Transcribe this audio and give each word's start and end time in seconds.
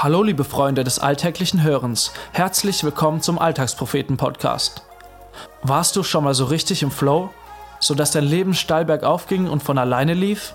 Hallo 0.00 0.22
liebe 0.22 0.44
Freunde 0.44 0.84
des 0.84 1.00
alltäglichen 1.00 1.64
Hörens, 1.64 2.12
herzlich 2.30 2.84
willkommen 2.84 3.20
zum 3.20 3.36
Alltagspropheten-Podcast. 3.36 4.82
Warst 5.64 5.96
du 5.96 6.04
schon 6.04 6.22
mal 6.22 6.34
so 6.34 6.44
richtig 6.44 6.84
im 6.84 6.92
Flow, 6.92 7.30
sodass 7.80 8.12
dein 8.12 8.22
Leben 8.22 8.54
steil 8.54 8.84
bergauf 8.84 9.26
ging 9.26 9.48
und 9.48 9.60
von 9.60 9.76
alleine 9.76 10.14
lief? 10.14 10.54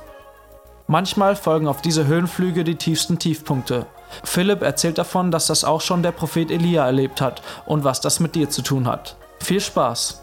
Manchmal 0.87 1.35
folgen 1.35 1.67
auf 1.67 1.81
diese 1.81 2.07
Höhenflüge 2.07 2.63
die 2.63 2.75
tiefsten 2.75 3.19
Tiefpunkte. 3.19 3.85
Philipp 4.23 4.61
erzählt 4.61 4.97
davon, 4.97 5.29
dass 5.29 5.47
das 5.47 5.65
auch 5.65 5.81
schon 5.81 6.03
der 6.03 6.13
Prophet 6.13 6.49
Elia 6.49 6.85
erlebt 6.85 7.19
hat 7.19 7.41
und 7.65 7.83
was 7.83 7.99
das 7.99 8.21
mit 8.21 8.35
dir 8.35 8.49
zu 8.49 8.61
tun 8.61 8.87
hat. 8.87 9.17
Viel 9.41 9.59
Spaß! 9.59 10.22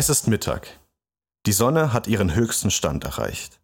Es 0.00 0.08
ist 0.08 0.28
Mittag. 0.28 0.80
Die 1.44 1.52
Sonne 1.52 1.92
hat 1.92 2.06
ihren 2.06 2.34
höchsten 2.34 2.70
Stand 2.70 3.04
erreicht. 3.04 3.60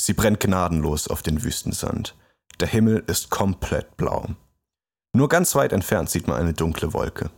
Sie 0.00 0.14
brennt 0.14 0.40
gnadenlos 0.40 1.06
auf 1.06 1.22
den 1.22 1.44
Wüstensand. 1.44 2.16
Der 2.58 2.66
Himmel 2.66 3.04
ist 3.06 3.30
komplett 3.30 3.96
blau. 3.96 4.30
Nur 5.12 5.28
ganz 5.28 5.54
weit 5.54 5.72
entfernt 5.72 6.10
sieht 6.10 6.26
man 6.26 6.38
eine 6.38 6.54
dunkle 6.54 6.92
Wolke. 6.92 7.30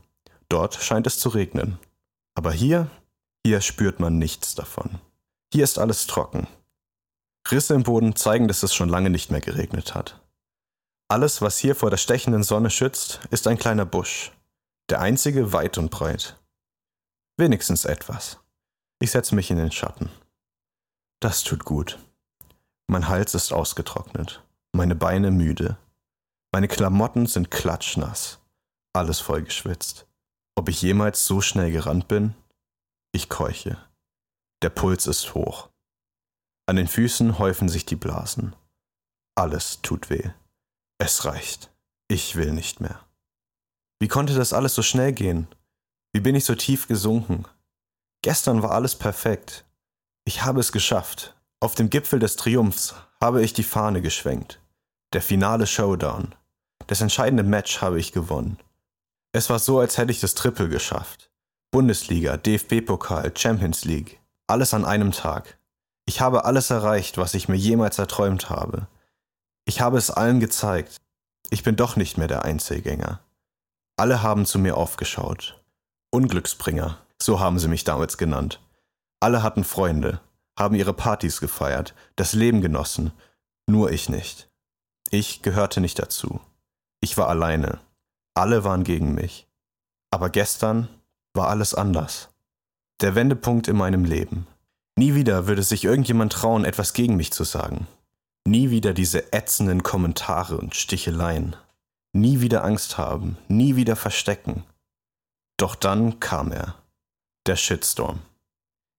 Dort 0.49 0.77
scheint 0.77 1.07
es 1.07 1.19
zu 1.19 1.29
regnen. 1.29 1.79
Aber 2.35 2.53
hier, 2.53 2.91
hier 3.45 3.61
spürt 3.61 4.01
man 4.01 4.17
nichts 4.17 4.55
davon. 4.55 4.99
Hier 5.53 5.65
ist 5.65 5.79
alles 5.79 6.07
trocken. 6.07 6.47
Risse 7.51 7.75
im 7.75 7.83
Boden 7.83 8.17
zeigen, 8.17 8.49
dass 8.49 8.63
es 8.63 8.75
schon 8.75 8.89
lange 8.89 9.11
nicht 9.11 9.31
mehr 9.31 9.43
geregnet 9.43 9.95
hat. 9.95 10.23
Alles, 11.09 11.43
was 11.43 11.59
hier 11.59 11.77
vor 11.77 11.91
der 11.91 11.99
stechenden 11.99 12.45
Sonne 12.45 12.71
schützt, 12.71 13.21
ist 13.31 13.47
ein 13.47 13.59
kleiner 13.59 13.85
Busch. 13.85 14.33
Der 14.89 15.03
einzige 15.03 15.53
weit 15.53 15.77
und 15.77 15.91
breit. 15.91 16.42
Wenigstens 17.39 17.85
etwas. 17.85 18.39
Ich 19.01 19.11
setze 19.11 19.35
mich 19.35 19.51
in 19.51 19.57
den 19.57 19.73
Schatten. 19.73 20.11
Das 21.21 21.43
tut 21.45 21.65
gut. 21.65 21.99
Mein 22.89 23.09
Hals 23.09 23.35
ist 23.35 23.53
ausgetrocknet, 23.53 24.43
meine 24.73 24.95
Beine 24.95 25.31
müde, 25.31 25.79
meine 26.53 26.69
Klamotten 26.69 27.27
sind 27.27 27.51
klatschnass, 27.51 28.39
alles 28.93 29.21
voll 29.21 29.43
geschwitzt. 29.43 30.07
Ob 30.55 30.69
ich 30.69 30.83
jemals 30.83 31.25
so 31.25 31.41
schnell 31.41 31.73
gerannt 31.73 32.09
bin? 32.09 32.35
Ich 33.13 33.31
keuche. 33.31 33.79
Der 34.63 34.69
Puls 34.69 35.07
ist 35.07 35.35
hoch. 35.35 35.71
An 36.67 36.77
den 36.77 36.89
Füßen 36.89 37.39
häufen 37.39 37.71
sich 37.71 37.87
die 37.87 37.97
Blasen. 37.97 38.55
Alles 39.35 39.81
tut 39.81 40.11
weh. 40.11 40.31
Es 40.99 41.25
reicht. 41.25 41.73
Ich 42.09 42.37
will 42.37 42.53
nicht 42.53 42.81
mehr. 42.81 43.01
Wie 43.99 44.09
konnte 44.09 44.35
das 44.35 44.53
alles 44.53 44.75
so 44.75 44.83
schnell 44.83 45.13
gehen? 45.13 45.49
Wie 46.13 46.21
bin 46.21 46.35
ich 46.35 46.45
so 46.45 46.55
tief 46.55 46.89
gesunken? 46.89 47.45
Gestern 48.23 48.63
war 48.63 48.73
alles 48.73 48.95
perfekt. 48.95 49.65
Ich 50.25 50.45
habe 50.45 50.61
es 50.61 50.71
geschafft. 50.71 51.35
Auf 51.61 51.75
dem 51.75 51.89
Gipfel 51.89 52.19
des 52.19 52.37
Triumphs 52.37 52.95
habe 53.21 53.43
ich 53.43 53.55
die 53.55 53.63
Fahne 53.63 54.03
geschwenkt. 54.03 54.61
Der 55.15 55.23
finale 55.23 55.67
Showdown. 55.67 56.35
Das 56.87 57.01
entscheidende 57.01 57.43
Match 57.45 57.81
habe 57.81 57.99
ich 57.99 58.13
gewonnen. 58.13 58.59
Es 59.33 59.49
war 59.49 59.59
so, 59.59 59.79
als 59.79 59.97
hätte 59.97 60.13
ich 60.13 60.21
das 60.21 60.35
Triple 60.35 60.69
geschafft. 60.69 61.31
Bundesliga, 61.71 62.37
DFB-Pokal, 62.37 63.33
Champions 63.35 63.85
League. 63.87 64.21
Alles 64.47 64.75
an 64.75 64.85
einem 64.85 65.13
Tag. 65.13 65.59
Ich 66.05 66.21
habe 66.21 66.45
alles 66.45 66.69
erreicht, 66.69 67.17
was 67.17 67.33
ich 67.33 67.49
mir 67.49 67.57
jemals 67.57 67.99
erträumt 67.99 68.51
habe. 68.51 68.87
Ich 69.65 69.81
habe 69.81 69.97
es 69.97 70.11
allen 70.11 70.41
gezeigt. 70.41 70.97
Ich 71.49 71.63
bin 71.63 71.77
doch 71.77 71.97
nicht 71.97 72.19
mehr 72.19 72.29
der 72.29 72.45
Einzelgänger. 72.45 73.21
Alle 73.97 74.23
haben 74.23 74.45
zu 74.45 74.59
mir 74.59 74.77
aufgeschaut. 74.77 75.62
Unglücksbringer, 76.15 76.99
so 77.21 77.41
haben 77.41 77.59
sie 77.59 77.69
mich 77.69 77.85
damals 77.85 78.19
genannt. 78.19 78.61
Alle 79.19 79.43
hatten 79.43 79.65
Freunde, 79.65 80.21
haben 80.59 80.75
ihre 80.75 80.93
Partys 80.93 81.41
gefeiert, 81.41 81.95
das 82.17 82.35
Leben 82.35 82.61
genossen, 82.61 83.13
nur 83.67 83.91
ich 83.91 84.11
nicht. 84.11 84.51
Ich 85.11 85.41
gehörte 85.41 85.81
nicht 85.81 85.99
dazu. 85.99 86.41
Ich 87.01 87.17
war 87.17 87.29
alleine. 87.29 87.81
Alle 88.35 88.63
waren 88.63 88.85
gegen 88.85 89.15
mich. 89.15 89.47
Aber 90.11 90.29
gestern 90.29 90.89
war 91.33 91.49
alles 91.49 91.75
anders. 91.75 92.29
Der 93.01 93.15
Wendepunkt 93.15 93.67
in 93.67 93.77
meinem 93.77 94.05
Leben. 94.05 94.47
Nie 94.97 95.15
wieder 95.15 95.47
würde 95.47 95.63
sich 95.63 95.85
irgendjemand 95.85 96.35
trauen, 96.35 96.67
etwas 96.67 96.93
gegen 96.93 97.17
mich 97.17 97.33
zu 97.33 97.45
sagen. 97.45 97.87
Nie 98.45 98.71
wieder 98.71 98.93
diese 98.93 99.33
ätzenden 99.33 99.83
Kommentare 99.83 100.59
und 100.59 100.75
Sticheleien. 100.75 101.57
Nie 102.13 102.43
wieder 102.43 102.65
Angst 102.65 102.99
haben, 102.99 103.39
nie 103.49 103.77
wieder 103.77 103.97
verstecken. 103.97 104.65
Doch 105.63 105.77
dann 105.77 106.19
kam 106.19 106.51
er. 106.51 106.75
Der 107.47 107.55
Shitstorm. 107.55 108.19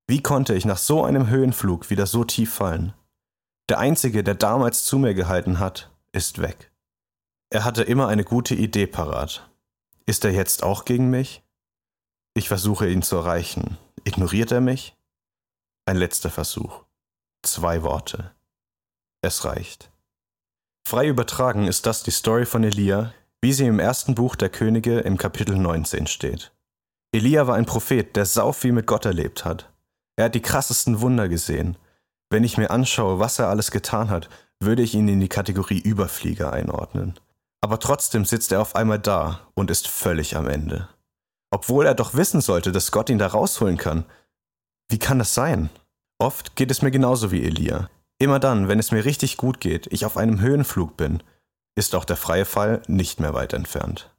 Wie 0.08 0.24
konnte 0.24 0.56
ich 0.56 0.64
nach 0.64 0.78
so 0.78 1.04
einem 1.04 1.28
Höhenflug 1.28 1.90
wieder 1.90 2.06
so 2.06 2.24
tief 2.24 2.54
fallen? 2.54 2.94
Der 3.68 3.80
Einzige, 3.80 4.24
der 4.24 4.36
damals 4.36 4.86
zu 4.86 4.98
mir 4.98 5.14
gehalten 5.14 5.60
hat, 5.60 5.92
ist 6.14 6.42
weg. 6.42 6.72
Er 7.50 7.66
hatte 7.66 7.84
immer 7.84 8.08
eine 8.08 8.24
gute 8.24 8.56
Idee 8.56 8.88
parat. 8.88 9.50
Ist 10.06 10.24
er 10.24 10.32
jetzt 10.32 10.64
auch 10.64 10.86
gegen 10.86 11.10
mich? 11.10 11.44
Ich 12.34 12.48
versuche 12.48 12.90
ihn 12.90 13.02
zu 13.02 13.18
erreichen. 13.18 13.78
Ignoriert 14.06 14.54
er 14.54 14.62
mich? 14.62 14.96
Ein 15.86 15.98
letzter 15.98 16.30
Versuch. 16.30 16.86
Zwei 17.42 17.84
Worte. 17.84 18.32
Es 19.22 19.44
reicht. 19.44 19.92
Frei 20.88 21.10
übertragen 21.10 21.68
ist 21.68 21.86
das 21.86 22.04
die 22.04 22.12
Story 22.12 22.46
von 22.46 22.64
Elia, 22.64 23.14
wie 23.42 23.52
sie 23.52 23.66
im 23.66 23.80
ersten 23.80 24.16
Buch 24.16 24.38
der 24.38 24.48
Könige 24.48 25.00
im 25.02 25.18
Kapitel 25.18 25.58
19 25.58 26.08
steht. 26.08 26.53
Elia 27.14 27.46
war 27.46 27.56
ein 27.56 27.68
Prophet, 27.68 28.16
der 28.16 28.26
sau 28.26 28.52
viel 28.52 28.72
mit 28.72 28.88
Gott 28.88 29.06
erlebt 29.06 29.46
hat. 29.46 29.72
Er 30.16 30.26
hat 30.26 30.36
die 30.36 30.42
krassesten 30.42 31.00
Wunder 31.00 31.30
gesehen. 31.30 31.78
Wenn 32.32 32.44
ich 32.44 32.58
mir 32.58 32.72
anschaue, 32.72 33.20
was 33.20 33.38
er 33.38 33.50
alles 33.50 33.70
getan 33.70 34.10
hat, 34.10 34.30
würde 34.60 34.82
ich 34.82 34.96
ihn 34.96 35.08
in 35.08 35.20
die 35.20 35.30
Kategorie 35.30 35.80
Überflieger 35.80 36.52
einordnen. 36.52 37.14
Aber 37.62 37.80
trotzdem 37.80 38.26
sitzt 38.26 38.52
er 38.52 38.62
auf 38.62 38.76
einmal 38.76 38.98
da 38.98 39.42
und 39.54 39.70
ist 39.70 39.88
völlig 39.88 40.36
am 40.36 40.48
Ende. 40.48 40.90
Obwohl 41.52 41.86
er 41.86 41.94
doch 41.94 42.16
wissen 42.16 42.42
sollte, 42.42 42.72
dass 42.72 42.92
Gott 42.92 43.12
ihn 43.12 43.20
da 43.20 43.28
rausholen 43.28 43.78
kann. 43.78 44.06
Wie 44.90 44.98
kann 44.98 45.20
das 45.20 45.36
sein? 45.36 45.70
Oft 46.18 46.56
geht 46.56 46.72
es 46.72 46.82
mir 46.82 46.90
genauso 46.92 47.32
wie 47.32 47.44
Elia. 47.44 47.92
Immer 48.18 48.40
dann, 48.40 48.68
wenn 48.68 48.80
es 48.80 48.92
mir 48.92 49.06
richtig 49.06 49.38
gut 49.38 49.60
geht, 49.60 49.86
ich 49.92 50.06
auf 50.06 50.18
einem 50.18 50.42
Höhenflug 50.42 50.98
bin, 50.98 51.22
ist 51.76 51.94
auch 51.94 52.06
der 52.06 52.18
freie 52.18 52.46
Fall 52.46 52.82
nicht 52.88 53.20
mehr 53.20 53.36
weit 53.36 53.54
entfernt. 53.54 54.13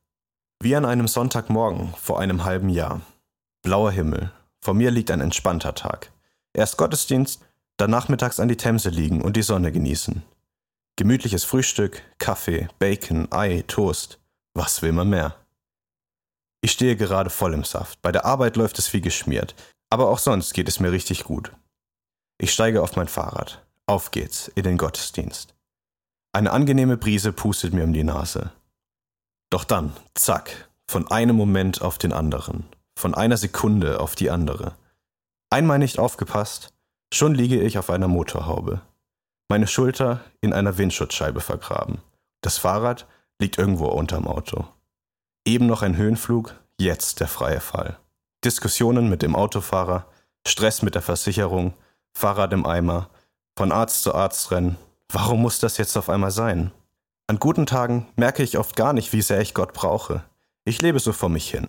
Wie 0.64 0.74
an 0.74 0.86
einem 0.86 1.08
Sonntagmorgen 1.08 1.92
vor 1.92 2.20
einem 2.20 2.46
halben 2.46 2.70
Jahr. 2.70 3.02
Blauer 3.60 3.92
Himmel. 3.92 4.32
Vor 4.62 4.72
mir 4.72 4.90
liegt 4.90 5.10
ein 5.10 5.20
entspannter 5.20 5.74
Tag. 5.74 6.10
Erst 6.54 6.78
Gottesdienst, 6.78 7.42
dann 7.76 7.90
nachmittags 7.90 8.40
an 8.40 8.48
die 8.48 8.56
Themse 8.56 8.88
liegen 8.88 9.20
und 9.20 9.36
die 9.36 9.42
Sonne 9.42 9.72
genießen. 9.72 10.22
Gemütliches 10.96 11.44
Frühstück, 11.44 12.00
Kaffee, 12.16 12.68
Bacon, 12.78 13.30
Ei, 13.30 13.62
Toast. 13.66 14.18
Was 14.54 14.80
will 14.80 14.92
man 14.92 15.10
mehr? 15.10 15.36
Ich 16.62 16.72
stehe 16.72 16.96
gerade 16.96 17.28
voll 17.28 17.52
im 17.52 17.64
Saft. 17.64 18.00
Bei 18.00 18.10
der 18.10 18.24
Arbeit 18.24 18.56
läuft 18.56 18.78
es 18.78 18.90
wie 18.94 19.02
geschmiert. 19.02 19.54
Aber 19.90 20.08
auch 20.08 20.18
sonst 20.18 20.54
geht 20.54 20.70
es 20.70 20.80
mir 20.80 20.92
richtig 20.92 21.24
gut. 21.24 21.52
Ich 22.38 22.54
steige 22.54 22.80
auf 22.80 22.96
mein 22.96 23.08
Fahrrad. 23.08 23.62
Auf 23.84 24.12
geht's 24.12 24.48
in 24.48 24.64
den 24.64 24.78
Gottesdienst. 24.78 25.54
Eine 26.32 26.52
angenehme 26.52 26.96
Brise 26.96 27.34
pustet 27.34 27.74
mir 27.74 27.84
um 27.84 27.92
die 27.92 28.02
Nase. 28.02 28.50
Doch 29.54 29.62
dann, 29.62 29.92
zack, 30.14 30.68
von 30.90 31.08
einem 31.12 31.36
Moment 31.36 31.80
auf 31.80 31.96
den 31.96 32.12
anderen, 32.12 32.64
von 32.98 33.14
einer 33.14 33.36
Sekunde 33.36 34.00
auf 34.00 34.16
die 34.16 34.28
andere. 34.28 34.74
Einmal 35.48 35.78
nicht 35.78 36.00
aufgepasst, 36.00 36.72
schon 37.12 37.36
liege 37.36 37.60
ich 37.60 37.78
auf 37.78 37.88
einer 37.88 38.08
Motorhaube. 38.08 38.80
Meine 39.48 39.68
Schulter 39.68 40.24
in 40.40 40.52
einer 40.52 40.76
Windschutzscheibe 40.76 41.40
vergraben. 41.40 41.98
Das 42.40 42.58
Fahrrad 42.58 43.06
liegt 43.38 43.56
irgendwo 43.56 43.86
unterm 43.86 44.26
Auto. 44.26 44.66
Eben 45.46 45.66
noch 45.66 45.82
ein 45.82 45.96
Höhenflug, 45.96 46.56
jetzt 46.80 47.20
der 47.20 47.28
freie 47.28 47.60
Fall. 47.60 47.96
Diskussionen 48.44 49.08
mit 49.08 49.22
dem 49.22 49.36
Autofahrer, 49.36 50.08
Stress 50.44 50.82
mit 50.82 50.96
der 50.96 51.02
Versicherung, 51.02 51.74
Fahrrad 52.12 52.52
im 52.52 52.66
Eimer, 52.66 53.08
von 53.56 53.70
Arzt 53.70 54.02
zu 54.02 54.16
Arzt 54.16 54.50
rennen. 54.50 54.76
Warum 55.12 55.42
muss 55.42 55.60
das 55.60 55.76
jetzt 55.76 55.96
auf 55.96 56.10
einmal 56.10 56.32
sein? 56.32 56.72
An 57.26 57.38
guten 57.38 57.64
Tagen 57.64 58.06
merke 58.16 58.42
ich 58.42 58.58
oft 58.58 58.76
gar 58.76 58.92
nicht, 58.92 59.14
wie 59.14 59.22
sehr 59.22 59.40
ich 59.40 59.54
Gott 59.54 59.72
brauche. 59.72 60.24
Ich 60.66 60.82
lebe 60.82 61.00
so 61.00 61.14
vor 61.14 61.30
mich 61.30 61.50
hin. 61.50 61.68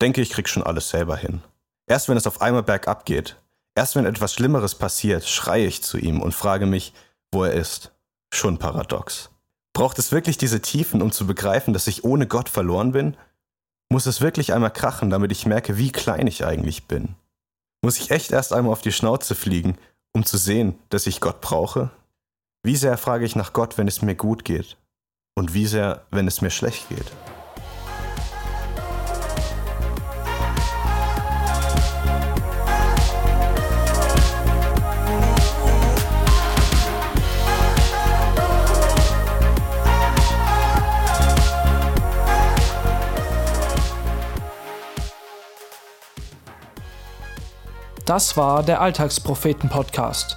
Denke, 0.00 0.20
ich 0.20 0.30
krieg 0.30 0.48
schon 0.48 0.62
alles 0.62 0.90
selber 0.90 1.16
hin. 1.16 1.42
Erst 1.88 2.08
wenn 2.08 2.16
es 2.16 2.28
auf 2.28 2.40
einmal 2.40 2.62
bergab 2.62 3.04
geht, 3.04 3.36
erst 3.74 3.96
wenn 3.96 4.06
etwas 4.06 4.32
Schlimmeres 4.32 4.76
passiert, 4.76 5.26
schreie 5.26 5.66
ich 5.66 5.82
zu 5.82 5.98
ihm 5.98 6.22
und 6.22 6.34
frage 6.34 6.66
mich, 6.66 6.92
wo 7.32 7.42
er 7.42 7.52
ist. 7.52 7.90
Schon 8.32 8.58
paradox. 8.58 9.30
Braucht 9.72 9.98
es 9.98 10.12
wirklich 10.12 10.38
diese 10.38 10.62
Tiefen, 10.62 11.02
um 11.02 11.10
zu 11.10 11.26
begreifen, 11.26 11.74
dass 11.74 11.88
ich 11.88 12.04
ohne 12.04 12.28
Gott 12.28 12.48
verloren 12.48 12.92
bin? 12.92 13.16
Muss 13.90 14.06
es 14.06 14.20
wirklich 14.20 14.52
einmal 14.52 14.72
krachen, 14.72 15.10
damit 15.10 15.32
ich 15.32 15.46
merke, 15.46 15.78
wie 15.78 15.90
klein 15.90 16.28
ich 16.28 16.44
eigentlich 16.44 16.86
bin? 16.86 17.16
Muss 17.82 17.98
ich 17.98 18.12
echt 18.12 18.30
erst 18.30 18.52
einmal 18.52 18.72
auf 18.72 18.82
die 18.82 18.92
Schnauze 18.92 19.34
fliegen, 19.34 19.76
um 20.12 20.24
zu 20.24 20.38
sehen, 20.38 20.78
dass 20.90 21.08
ich 21.08 21.20
Gott 21.20 21.40
brauche? 21.40 21.90
Wie 22.62 22.76
sehr 22.76 22.96
frage 22.96 23.24
ich 23.24 23.34
nach 23.34 23.52
Gott, 23.52 23.76
wenn 23.76 23.88
es 23.88 24.00
mir 24.00 24.14
gut 24.14 24.44
geht? 24.44 24.76
Und 25.34 25.54
wie 25.54 25.64
sehr, 25.64 26.02
wenn 26.10 26.26
es 26.26 26.42
mir 26.42 26.50
schlecht 26.50 26.90
geht? 26.90 27.10
Das 48.04 48.36
war 48.36 48.62
der 48.62 48.82
Alltagspropheten-Podcast. 48.82 50.36